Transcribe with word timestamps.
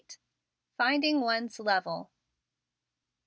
FINDING 0.77 1.21
ONE'S 1.21 1.59
LEVEL. 1.59 2.09